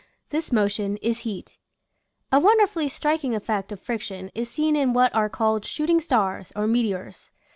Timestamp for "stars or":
6.01-6.65